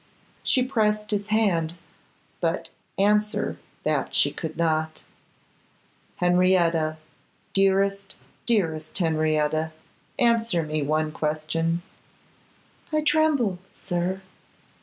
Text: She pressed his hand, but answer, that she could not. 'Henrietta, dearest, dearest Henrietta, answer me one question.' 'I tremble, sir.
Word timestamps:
She 0.41 0.63
pressed 0.63 1.11
his 1.11 1.27
hand, 1.27 1.75
but 2.39 2.69
answer, 2.97 3.59
that 3.83 4.15
she 4.15 4.31
could 4.31 4.57
not. 4.57 5.03
'Henrietta, 6.15 6.97
dearest, 7.53 8.15
dearest 8.47 8.97
Henrietta, 8.97 9.71
answer 10.17 10.63
me 10.63 10.81
one 10.81 11.11
question.' 11.11 11.83
'I 12.91 13.01
tremble, 13.03 13.59
sir. 13.75 14.21